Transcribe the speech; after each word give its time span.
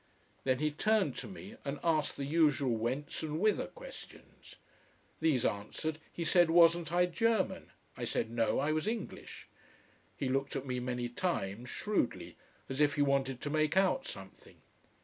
Then 0.45 0.57
he 0.57 0.71
turned 0.71 1.15
to 1.17 1.27
me 1.27 1.57
and 1.63 1.79
asked 1.83 2.17
the 2.17 2.25
usual 2.25 2.75
whence 2.75 3.21
and 3.21 3.39
whither 3.39 3.67
questions. 3.67 4.55
These 5.19 5.45
answered, 5.45 5.99
he 6.11 6.25
said 6.25 6.49
wasn't 6.49 6.91
I 6.91 7.05
German. 7.05 7.69
I 7.95 8.05
said 8.05 8.31
No, 8.31 8.57
I 8.59 8.71
was 8.71 8.87
English. 8.87 9.45
He 10.17 10.27
looked 10.27 10.55
at 10.55 10.65
me 10.65 10.79
many 10.79 11.07
times, 11.07 11.69
shrewdly, 11.69 12.35
as 12.67 12.81
if 12.81 12.95
he 12.95 13.03
wanted 13.03 13.41
to 13.41 13.51
make 13.51 13.77
out 13.77 14.07
something. 14.07 14.57